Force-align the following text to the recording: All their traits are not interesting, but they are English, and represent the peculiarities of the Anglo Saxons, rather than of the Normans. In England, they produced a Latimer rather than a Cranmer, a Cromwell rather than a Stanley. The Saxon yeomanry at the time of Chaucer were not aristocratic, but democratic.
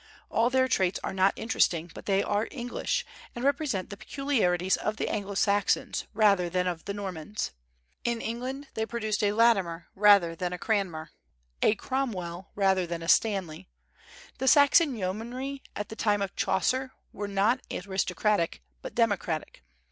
All 0.31 0.49
their 0.49 0.67
traits 0.67 0.99
are 1.03 1.13
not 1.13 1.33
interesting, 1.35 1.91
but 1.93 2.07
they 2.07 2.23
are 2.23 2.47
English, 2.49 3.05
and 3.35 3.45
represent 3.45 3.91
the 3.91 3.97
peculiarities 3.97 4.75
of 4.75 4.97
the 4.97 5.07
Anglo 5.07 5.35
Saxons, 5.35 6.07
rather 6.15 6.49
than 6.49 6.65
of 6.65 6.85
the 6.85 6.93
Normans. 6.95 7.51
In 8.03 8.19
England, 8.19 8.65
they 8.73 8.87
produced 8.87 9.21
a 9.23 9.31
Latimer 9.31 9.89
rather 9.93 10.33
than 10.35 10.53
a 10.53 10.57
Cranmer, 10.57 11.11
a 11.61 11.75
Cromwell 11.75 12.49
rather 12.55 12.87
than 12.87 13.03
a 13.03 13.07
Stanley. 13.07 13.69
The 14.39 14.47
Saxon 14.47 14.95
yeomanry 14.95 15.61
at 15.75 15.89
the 15.89 15.95
time 15.95 16.23
of 16.23 16.35
Chaucer 16.35 16.93
were 17.13 17.27
not 17.27 17.59
aristocratic, 17.71 18.63
but 18.81 18.95
democratic. 18.95 19.61